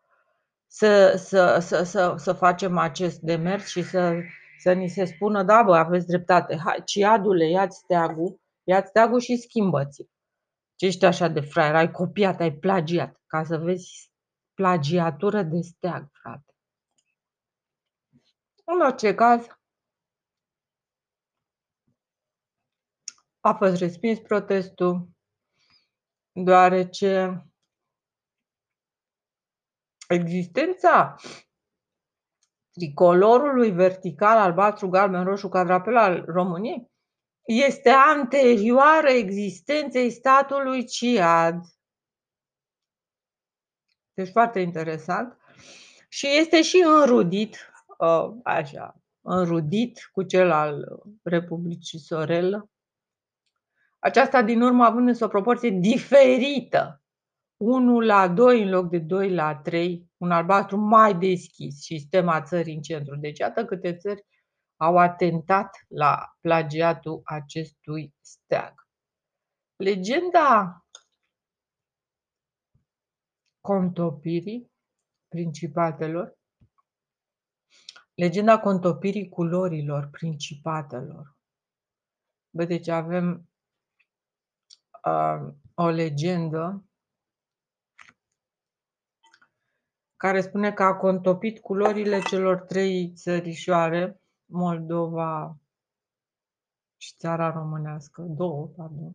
să, 0.66 1.14
să, 1.16 1.58
să, 1.60 1.82
să, 1.82 2.14
să 2.16 2.32
facem 2.32 2.78
acest 2.78 3.20
demers 3.20 3.66
și 3.66 3.82
să, 3.82 4.14
să 4.58 4.72
ni 4.72 4.88
se 4.88 5.04
spună, 5.04 5.42
da, 5.42 5.62
bă, 5.62 5.76
aveți 5.76 6.06
dreptate, 6.06 6.56
hai, 6.56 6.82
ciadule, 6.84 7.48
ia-ți 7.48 7.76
steagul, 7.76 8.40
ia-ți 8.62 8.88
steagul 8.88 9.20
și 9.20 9.36
schimbă-ți. 9.36 10.08
Ce 10.74 10.86
ești 10.86 11.04
așa 11.04 11.28
de 11.28 11.40
fraier, 11.40 11.74
ai 11.74 11.90
copiat, 11.90 12.40
ai 12.40 12.52
plagiat, 12.52 13.20
ca 13.26 13.44
să 13.44 13.56
vezi 13.56 14.12
plagiatură 14.54 15.42
de 15.42 15.60
steag, 15.60 16.08
frate. 16.12 16.49
În 18.72 18.80
orice 18.80 19.14
caz, 19.14 19.46
a 23.40 23.52
fost 23.52 23.76
respins 23.76 24.18
protestul, 24.18 25.09
deoarece 26.33 27.44
existența 30.09 31.14
tricolorului 32.70 33.70
vertical 33.70 34.38
albastru, 34.38 34.88
galben, 34.88 35.24
roșu 35.24 35.48
ca 35.48 35.64
drapel 35.64 35.96
al 35.96 36.24
României 36.24 36.90
este 37.46 37.90
anterioară 37.90 39.09
existenței 39.09 40.11
statului 40.11 40.87
Ciad. 40.87 41.64
Deci 44.14 44.30
foarte 44.30 44.61
interesant. 44.61 45.38
Și 46.09 46.26
este 46.26 46.62
și 46.62 46.83
înrudit 46.87 47.69
Uh, 47.69 47.69
așa, 48.44 49.00
înrudit 49.20 50.10
cu 50.12 50.22
cel 50.22 50.50
al 50.50 51.02
Republicii 51.22 51.98
Sorel. 51.98 52.68
Aceasta 53.98 54.42
din 54.42 54.62
urmă 54.62 54.84
având 54.84 55.08
însă 55.08 55.24
o 55.24 55.28
proporție 55.28 55.70
diferită. 55.70 57.02
1 57.56 58.00
la 58.00 58.28
2 58.28 58.62
în 58.62 58.68
loc 58.68 58.88
de 58.88 58.98
2 58.98 59.34
la 59.34 59.56
3, 59.56 60.10
un 60.16 60.30
albastru 60.30 60.76
mai 60.76 61.18
deschis 61.18 61.82
și 61.82 61.98
sistema 61.98 62.42
țării 62.42 62.74
în 62.74 62.82
centru. 62.82 63.16
Deci 63.16 63.38
iată 63.38 63.64
câte 63.64 63.96
țări 63.96 64.26
au 64.76 64.96
atentat 64.96 65.76
la 65.88 66.36
plagiatul 66.40 67.20
acestui 67.24 68.14
steag. 68.20 68.74
Legenda 69.76 70.84
contopirii 73.60 74.72
principatelor, 75.28 76.38
legenda 78.20 78.61
contopirii 78.61 79.28
culorilor 79.28 80.09
principatelor. 80.11 81.37
Vedeți, 82.50 82.90
avem 82.90 83.48
uh, 85.04 85.54
o 85.74 85.88
legendă 85.88 86.85
care 90.16 90.40
spune 90.40 90.72
că 90.72 90.83
a 90.83 90.96
contopit 90.96 91.61
culorile 91.61 92.20
celor 92.20 92.61
trei 92.61 93.12
țărișoare, 93.14 94.20
Moldova 94.44 95.59
și 96.96 97.14
țara 97.16 97.50
românească, 97.50 98.22
două, 98.22 98.66
pardon. 98.66 99.14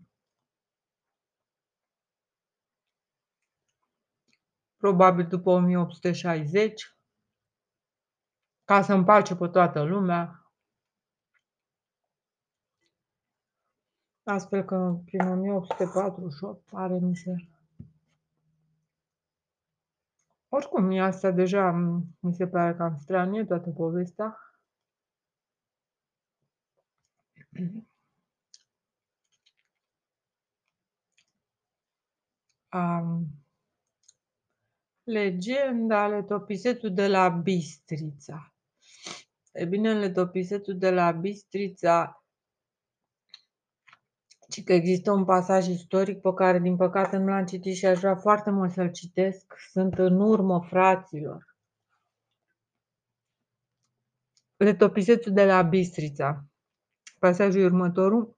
Probabil 4.77 5.27
după 5.27 5.49
1860, 5.49 6.94
ca 8.65 8.81
să 8.81 8.93
împace 8.93 9.35
pe 9.35 9.47
toată 9.47 9.83
lumea. 9.83 10.39
Astfel 14.23 14.63
că 14.63 14.99
prin 15.05 15.27
1848 15.27 16.69
are 16.73 16.97
miser. 16.99 17.47
Oricum, 20.49 20.83
mie 20.83 21.01
asta 21.01 21.31
deja 21.31 21.71
mi 22.19 22.33
se 22.33 22.47
pare 22.47 22.75
cam 22.75 22.97
stranie 22.97 23.45
toată 23.45 23.69
povestea. 23.69 24.39
Um, 32.71 33.27
legenda 35.03 36.07
Letopisetul 36.07 36.93
de 36.93 37.07
la 37.07 37.29
Bistrița. 37.29 38.54
E 39.57 39.65
bine, 39.65 39.91
în 39.91 39.99
Letopisetul 39.99 40.77
de 40.77 40.91
la 40.91 41.11
Bistrița 41.11 42.25
ci 44.49 44.63
că 44.63 44.73
există 44.73 45.11
un 45.11 45.25
pasaj 45.25 45.67
istoric 45.67 46.21
pe 46.21 46.33
care, 46.33 46.59
din 46.59 46.75
păcate, 46.75 47.17
nu 47.17 47.25
l-am 47.25 47.45
citit 47.45 47.75
și 47.75 47.85
aș 47.85 47.99
vrea 47.99 48.15
foarte 48.15 48.49
mult 48.49 48.71
să-l 48.71 48.91
citesc. 48.91 49.53
Sunt 49.71 49.97
în 49.97 50.19
urmă, 50.19 50.65
fraților. 50.69 51.55
Letopisețul 54.55 55.33
de 55.33 55.45
la 55.45 55.61
Bistrița. 55.61 56.45
Pasajul 57.19 57.63
următorul. 57.63 58.37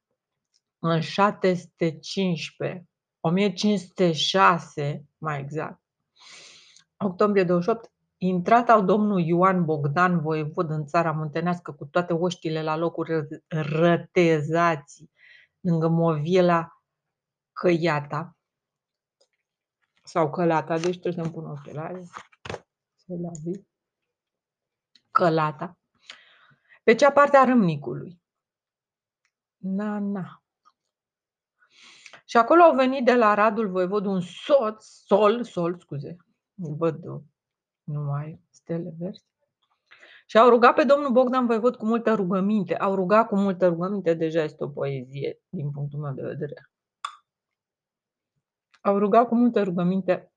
În 0.80 1.02
715, 1.02 2.88
1506, 3.20 5.06
mai 5.18 5.40
exact, 5.40 5.82
octombrie 6.98 7.44
28, 7.44 7.92
intrat 8.18 8.70
au 8.70 8.82
domnul 8.82 9.20
Ioan 9.20 9.66
Bogdan, 9.66 10.20
voievod 10.20 10.70
în 10.70 10.86
țara 10.86 11.12
muntenească, 11.12 11.72
cu 11.72 11.86
toate 11.86 12.14
oștile 12.14 12.64
la 12.64 12.76
locuri 12.76 13.28
rătezații, 13.48 15.12
lângă 15.60 15.88
Moviela 15.88 16.82
Căiata 17.52 18.38
sau 20.04 20.30
Călata, 20.30 20.78
deci 20.78 21.00
trebuie 21.00 21.24
să-mi 21.24 21.34
pun 21.34 21.46
ochelari. 21.46 22.10
Călata. 25.12 25.78
Pe 26.84 26.96
cea 26.96 27.12
parte 27.12 27.38
a 27.38 27.44
râmnicului. 27.44 28.22
Na, 29.58 30.00
na. 30.00 30.44
Și 32.26 32.38
acolo 32.38 32.62
au 32.62 32.76
venit 32.76 33.06
de 33.06 33.16
la 33.16 33.34
Radul 33.34 33.70
Voivod 33.70 34.06
un 34.06 34.22
soț, 34.22 34.86
sol, 34.86 35.44
sol, 35.44 35.80
scuze, 35.80 36.18
văd 36.54 37.04
numai 37.88 38.42
stele 38.50 38.94
verzi, 38.98 39.26
și 40.30 40.38
au 40.38 40.50
rugat 40.50 40.76
pe 40.76 40.84
domnul 40.84 41.12
Bogdan 41.12 41.46
Voivod 41.46 41.76
cu 41.76 41.86
multă 41.86 42.14
rugăminte. 42.14 42.76
Au 42.76 42.96
rugat 42.96 43.28
cu 43.28 43.36
multă 43.36 43.68
rugăminte, 43.68 44.14
deja 44.14 44.44
este 44.44 44.64
o 44.64 44.68
poezie 44.68 45.40
din 45.50 45.72
punctul 45.72 46.00
meu 46.00 46.14
de 46.14 46.22
vedere. 46.22 46.72
Au 48.82 48.98
rugat 48.98 49.28
cu 49.28 49.36
multă 49.36 49.64
rugăminte 49.64 50.32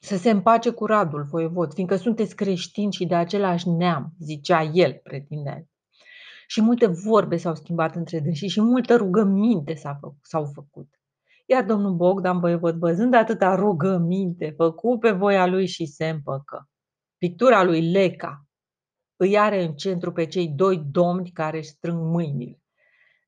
să 0.00 0.16
se 0.16 0.30
împace 0.30 0.70
cu 0.70 0.86
Radul 0.86 1.22
Voivod, 1.22 1.72
fiindcă 1.72 1.96
sunteți 1.96 2.36
creștini 2.36 2.92
și 2.92 3.06
de 3.06 3.14
același 3.14 3.68
neam, 3.68 4.12
zicea 4.18 4.62
el, 4.62 5.00
pretindea. 5.02 5.66
Și 6.46 6.60
multe 6.60 6.86
vorbe 6.86 7.36
s-au 7.36 7.54
schimbat 7.54 7.94
între 7.94 8.20
dânsii 8.20 8.48
și 8.48 8.60
multă 8.60 8.96
rugăminte 8.96 9.74
s-au 10.22 10.44
făcut. 10.54 11.01
Iar 11.52 11.64
domnul 11.64 11.94
Bogdan 11.94 12.40
Voievod, 12.40 12.78
văzând 12.78 13.14
atâta 13.14 13.54
rugăminte, 13.54 14.52
făcut 14.56 15.00
pe 15.00 15.10
voia 15.10 15.46
lui 15.46 15.66
și 15.66 15.86
se 15.86 16.08
împăcă. 16.08 16.68
Pictura 17.18 17.62
lui 17.62 17.90
Leca 17.90 18.46
îi 19.16 19.38
are 19.38 19.62
în 19.62 19.74
centru 19.74 20.12
pe 20.12 20.26
cei 20.26 20.48
doi 20.48 20.78
domni 20.78 21.30
care 21.30 21.58
își 21.58 21.68
strâng 21.68 21.98
mâinile. 21.98 22.62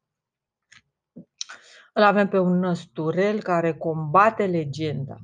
Îl 1.96 2.02
avem 2.02 2.28
pe 2.28 2.38
un 2.38 2.58
năsturel 2.58 3.42
care 3.42 3.74
combate 3.74 4.46
legenda 4.46 5.18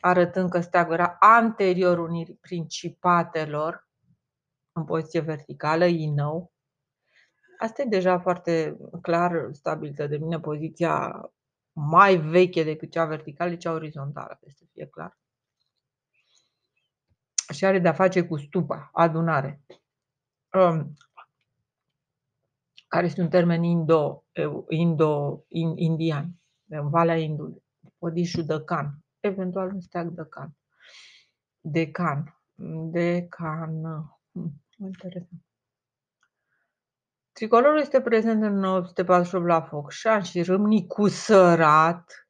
arătând 0.00 0.50
că 0.50 0.60
steagul 0.60 0.92
era 0.92 1.16
anterior 1.20 1.98
unirii 1.98 2.34
principatelor 2.34 3.88
în 4.72 4.84
poziție 4.84 5.20
verticală, 5.20 5.86
nou. 6.14 6.52
Asta 7.58 7.82
e 7.82 7.84
deja 7.84 8.18
foarte 8.18 8.76
clar 9.02 9.48
stabilită 9.52 10.06
de 10.06 10.16
mine, 10.16 10.40
poziția 10.40 11.20
mai 11.72 12.16
veche 12.16 12.62
decât 12.62 12.90
cea 12.90 13.04
verticală, 13.04 13.56
cea 13.56 13.72
orizontală, 13.72 14.26
trebuie 14.26 14.54
să 14.58 14.64
fie 14.72 14.86
clar. 14.86 15.18
Și 17.52 17.64
are 17.64 17.78
de-a 17.78 17.92
face 17.92 18.26
cu 18.26 18.36
stupa, 18.36 18.90
adunare, 18.92 19.60
um, 20.52 20.92
care 22.88 23.06
este 23.06 23.20
un 23.20 23.28
termen 23.28 23.62
indo, 23.62 24.24
indo, 24.68 25.44
indian, 25.74 26.40
în 26.68 26.88
Valea 26.88 27.16
Indului, 27.16 27.62
Odișul 27.98 28.44
Dăcan, 28.44 29.04
eventual 29.20 29.72
un 29.72 29.80
steag 29.80 30.08
de 30.08 30.22
can. 30.28 30.56
De 31.60 31.90
can. 31.90 32.40
De 32.90 33.26
can. 33.28 33.82
Hmm, 34.32 34.52
interesant. 34.78 35.42
Tricolorul 37.32 37.78
este 37.78 38.00
prezent 38.00 38.42
în 38.42 38.64
1948 38.64 39.46
la 39.46 39.62
Focșan 39.62 40.22
și 40.22 40.42
râmni 40.42 40.86
cu 40.86 41.08
sărat. 41.08 42.28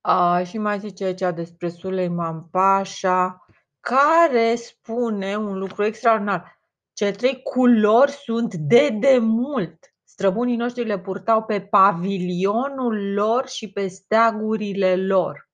A, 0.00 0.42
și 0.42 0.58
mai 0.58 0.78
zice 0.78 1.04
aici 1.04 1.34
despre 1.34 1.68
Suleiman 1.68 2.48
Pașa, 2.48 3.46
care 3.88 4.54
spune 4.54 5.36
un 5.36 5.58
lucru 5.58 5.84
extraordinar. 5.84 6.60
Cele 6.92 7.10
trei 7.10 7.42
culori 7.42 8.10
sunt 8.10 8.54
de 8.54 8.88
demult 9.00 9.92
Străbunii 10.18 10.56
noștri 10.56 10.84
le 10.84 10.98
purtau 10.98 11.44
pe 11.44 11.60
pavilionul 11.60 13.12
lor 13.12 13.48
și 13.48 13.72
pe 13.72 13.86
steagurile 13.86 14.96
lor. 14.96 15.50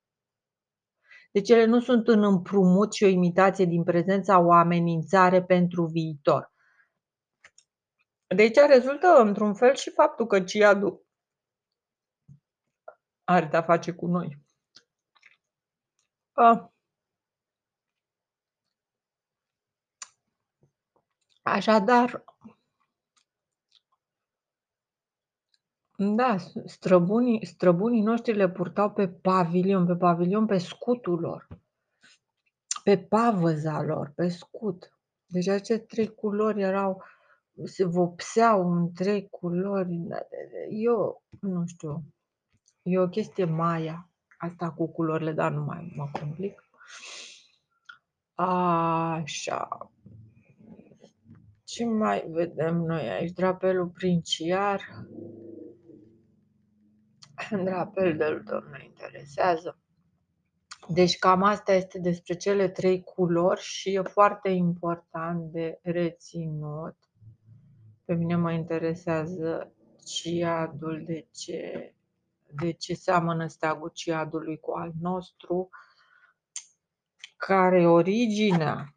Deci 1.32 1.48
ele 1.48 1.64
nu 1.64 1.80
sunt 1.80 2.08
un 2.08 2.24
împrumut 2.24 2.92
și 2.92 3.04
o 3.04 3.06
imitație 3.06 3.64
din 3.64 3.82
prezența 3.82 4.38
o 4.38 4.52
amenințare 4.52 5.44
pentru 5.44 5.84
viitor. 5.84 6.52
De 8.26 8.42
aici 8.42 8.56
rezultă 8.56 9.06
într-un 9.06 9.54
fel 9.54 9.74
și 9.74 9.90
faptul 9.90 10.26
că 10.26 10.42
Ciadu 10.42 11.06
are 13.24 13.46
de-a 13.46 13.62
face 13.62 13.92
cu 13.92 14.06
noi. 14.06 14.38
Așadar, 21.44 22.24
Da, 25.96 26.36
străbunii 26.64 27.46
străbunii 27.46 28.02
noștri 28.02 28.34
le 28.36 28.50
purtau 28.50 28.90
pe 28.90 29.08
pavilion, 29.08 29.86
pe 29.86 29.94
pavilion, 29.96 30.46
pe 30.46 30.58
scutul 30.58 31.20
lor. 31.20 31.46
pe 32.84 32.98
pavăza 32.98 33.82
lor, 33.82 34.12
pe 34.14 34.28
scut. 34.28 34.92
Deci 35.26 35.48
aceste 35.48 35.78
trei 35.78 36.14
culori 36.14 36.62
erau 36.62 37.02
se 37.64 37.84
vopseau 37.84 38.72
în 38.72 38.92
trei 38.92 39.28
culori. 39.28 40.00
Eu 40.70 41.22
nu 41.40 41.66
știu, 41.66 42.04
e 42.82 42.98
o 42.98 43.08
chestie 43.08 43.44
Maya, 43.44 44.08
asta 44.38 44.70
cu 44.70 44.86
culorile, 44.86 45.32
dar 45.32 45.52
nu 45.52 45.64
mai 45.64 45.92
mă 45.96 46.08
complic. 46.20 46.64
Așa. 48.34 49.90
Ce 51.74 51.84
mai 51.84 52.24
vedem 52.28 52.76
noi 52.76 53.08
aici? 53.08 53.32
Drapelul 53.32 53.88
princiar. 53.88 55.06
Drapel 57.64 58.16
de 58.16 58.28
lutor 58.28 58.68
ne 58.70 58.84
interesează. 58.84 59.78
Deci 60.88 61.18
cam 61.18 61.42
asta 61.42 61.72
este 61.72 61.98
despre 61.98 62.34
cele 62.34 62.68
trei 62.68 63.02
culori 63.02 63.60
și 63.60 63.94
e 63.94 64.00
foarte 64.00 64.48
important 64.48 65.52
de 65.52 65.78
reținut. 65.82 66.96
Pe 68.04 68.14
mine 68.14 68.36
mă 68.36 68.52
interesează 68.52 69.72
ciadul, 70.04 71.02
de 71.06 71.28
ce, 71.30 71.94
de 72.54 72.72
ce 72.72 72.94
seamănă 72.94 73.46
steagul 73.46 73.90
ciadului 73.94 74.58
cu 74.58 74.70
al 74.70 74.92
nostru, 75.00 75.68
care 77.36 77.80
e 77.80 77.86
originea 77.86 78.94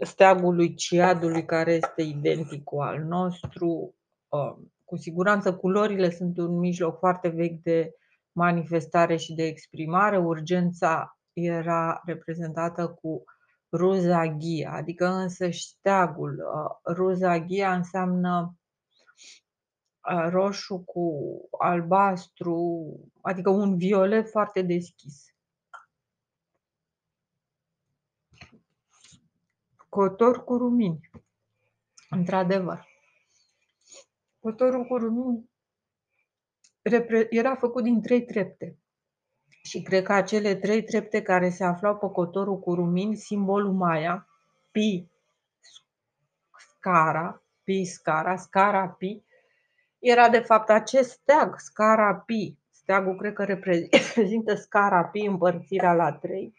steagului 0.00 0.74
ciadului 0.74 1.44
care 1.44 1.72
este 1.72 2.02
identic 2.02 2.64
cu 2.64 2.80
al 2.80 3.02
nostru. 3.02 3.94
Um, 4.28 4.72
cu 4.84 4.96
siguranță 4.96 5.56
culorile 5.56 6.10
sunt 6.10 6.38
un 6.38 6.58
mijloc 6.58 6.98
foarte 6.98 7.28
vechi 7.28 7.62
de 7.62 7.94
manifestare 8.32 9.16
și 9.16 9.34
de 9.34 9.42
exprimare. 9.42 10.18
Urgența 10.18 11.18
era 11.32 12.02
reprezentată 12.04 12.88
cu 12.88 13.24
ruzaghia, 13.72 14.72
adică 14.72 15.06
însă 15.06 15.48
steagul. 15.50 16.38
Uh, 16.54 16.94
ruzaghia 16.94 17.74
înseamnă 17.74 18.56
uh, 20.10 20.26
roșu 20.28 20.78
cu 20.78 21.10
albastru, 21.58 22.90
adică 23.20 23.50
un 23.50 23.76
violet 23.76 24.28
foarte 24.30 24.62
deschis. 24.62 25.35
Cotor 29.88 30.44
cu 30.44 30.56
rumini. 30.56 31.10
Într-adevăr. 32.10 32.86
Cotorul 34.40 34.84
cu 34.84 34.96
rumini 34.96 35.50
era 37.30 37.54
făcut 37.54 37.82
din 37.82 38.00
trei 38.02 38.24
trepte. 38.24 38.78
Și 39.62 39.82
cred 39.82 40.02
că 40.02 40.12
acele 40.12 40.54
trei 40.54 40.82
trepte 40.82 41.22
care 41.22 41.50
se 41.50 41.64
aflau 41.64 41.96
pe 41.96 42.06
cotorul 42.12 42.58
cu 42.58 42.74
rumini, 42.74 43.16
simbolul 43.16 43.72
Maya, 43.72 44.28
Pi, 44.70 45.08
Scara, 46.58 47.42
Pi, 47.64 47.84
Scara, 47.84 48.36
Scara, 48.36 48.88
Pi, 48.88 49.24
era 49.98 50.28
de 50.28 50.40
fapt 50.40 50.70
acest 50.70 51.10
steag, 51.10 51.58
Scara, 51.58 52.14
Pi. 52.14 52.56
Steagul 52.70 53.16
cred 53.16 53.32
că 53.32 53.44
reprezintă 53.54 54.54
Scara, 54.54 55.04
Pi, 55.04 55.18
împărțirea 55.18 55.92
la 55.92 56.12
trei. 56.12 56.54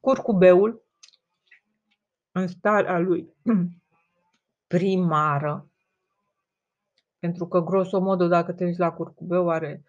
Curcubeul, 0.00 0.82
în 2.32 2.46
starea 2.46 2.98
lui 2.98 3.28
primară, 4.72 5.70
pentru 7.18 7.46
că, 7.46 7.60
grosomodo, 7.60 8.26
dacă 8.26 8.52
te 8.52 8.64
uiți 8.64 8.78
la 8.78 8.92
curcubeu, 8.92 9.48
are 9.48 9.84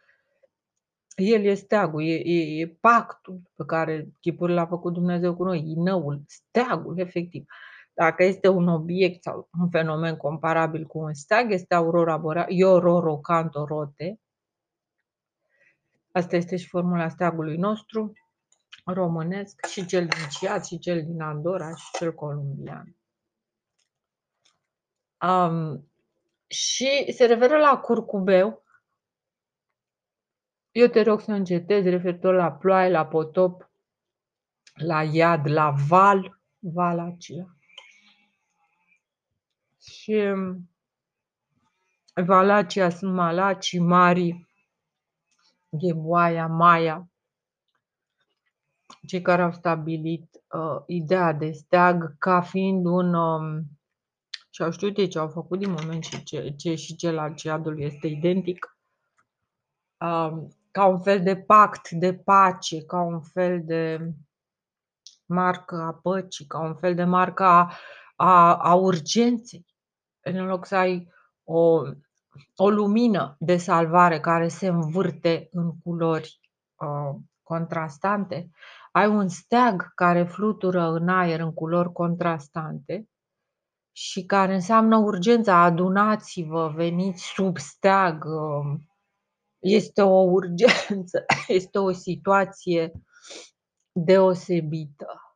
el 1.15 1.43
e 1.43 1.53
steagul, 1.53 2.03
e, 2.03 2.13
e, 2.13 2.61
e 2.61 2.67
pactul 2.67 3.41
pe 3.55 3.63
care 3.65 4.11
chipurile 4.19 4.59
l-a 4.59 4.65
făcut 4.65 4.93
Dumnezeu 4.93 5.35
cu 5.35 5.43
noi, 5.43 5.71
inăul, 5.71 6.21
steagul, 6.27 6.99
efectiv. 6.99 7.45
Dacă 7.93 8.23
este 8.23 8.47
un 8.47 8.67
obiect 8.67 9.23
sau 9.23 9.49
un 9.59 9.69
fenomen 9.69 10.17
comparabil 10.17 10.85
cu 10.85 10.99
un 10.99 11.13
steag, 11.13 11.51
este 11.51 11.75
aurora 11.75 12.17
boreală, 12.17 12.47
Iororo 12.49 13.17
cantorote. 13.17 14.19
Asta 16.11 16.35
este 16.35 16.55
și 16.55 16.67
formula 16.67 17.09
steagului 17.09 17.57
nostru 17.57 18.13
românesc, 18.93 19.65
și 19.65 19.85
cel 19.85 20.05
din 20.05 20.27
Ciad, 20.29 20.63
și 20.63 20.79
cel 20.79 21.03
din 21.03 21.21
Andorra, 21.21 21.75
și 21.75 21.85
cel 21.97 22.13
columbian. 22.13 22.95
Um, 25.21 25.91
și 26.47 27.13
se 27.13 27.25
referă 27.25 27.57
la 27.57 27.77
curcubeu. 27.77 28.63
Eu 30.71 30.87
te 30.87 31.01
rog 31.01 31.21
să 31.21 31.31
încetezi 31.31 31.89
referitor 31.89 32.33
la 32.33 32.51
ploaie, 32.51 32.91
la 32.91 33.05
potop, 33.05 33.71
la 34.73 35.03
iad, 35.03 35.47
la 35.47 35.73
val, 35.87 36.41
Valacia. 36.59 37.55
Și 39.81 40.11
um, 40.11 40.69
Valacia 42.13 42.89
sunt 42.89 43.13
Malaci, 43.13 43.79
Mari, 43.79 44.47
Gheboaia, 45.69 46.47
Maia, 46.47 47.10
cei 49.07 49.21
care 49.21 49.41
au 49.41 49.51
stabilit 49.51 50.41
uh, 50.51 50.83
ideea 50.87 51.33
de 51.33 51.51
steag 51.51 52.17
ca 52.17 52.41
fiind 52.41 52.85
un 52.85 53.13
um, 53.13 53.63
și 54.49 54.63
au 54.63 54.71
știut 54.71 54.97
ei 54.97 55.07
ce 55.07 55.19
au 55.19 55.27
făcut 55.27 55.59
din 55.59 55.69
moment 55.71 56.03
și 56.03 56.23
ce, 56.23 56.53
ce 56.57 56.75
și 56.75 56.95
cel 56.95 57.17
al 57.17 57.33
ciadului 57.33 57.83
este 57.83 58.07
identic, 58.07 58.77
um, 59.99 60.55
ca 60.71 60.85
un 60.85 60.99
fel 60.99 61.23
de 61.23 61.35
pact 61.35 61.89
de 61.89 62.13
pace, 62.13 62.85
ca 62.85 63.01
un 63.01 63.21
fel 63.21 63.61
de 63.65 64.13
marcă 65.25 65.75
a 65.75 65.93
păcii, 65.93 66.45
ca 66.45 66.59
un 66.59 66.75
fel 66.75 66.95
de 66.95 67.03
marcă 67.03 67.43
a, 67.43 67.73
a, 68.15 68.55
a 68.55 68.73
urgenței. 68.73 69.65
În 70.21 70.45
loc 70.45 70.65
să 70.65 70.75
ai 70.75 71.11
o, 71.43 71.81
o 72.55 72.69
lumină 72.69 73.35
de 73.39 73.57
salvare 73.57 74.19
care 74.19 74.47
se 74.47 74.67
învârte 74.67 75.47
în 75.51 75.77
culori 75.83 76.39
uh, 76.75 77.15
contrastante, 77.43 78.49
ai 78.91 79.07
un 79.07 79.27
steag 79.27 79.93
care 79.95 80.23
flutură 80.23 80.87
în 80.87 81.09
aer 81.09 81.39
în 81.39 81.53
culori 81.53 81.91
contrastante 81.91 83.05
și 83.91 84.25
care 84.25 84.53
înseamnă 84.53 84.97
urgența, 84.97 85.63
adunați-vă, 85.63 86.71
veniți 86.75 87.23
sub 87.23 87.57
steag, 87.57 88.25
um, 88.25 88.85
este 89.59 90.01
o 90.01 90.21
urgență, 90.21 91.25
este 91.47 91.77
o 91.77 91.91
situație 91.91 92.91
deosebită. 93.91 95.30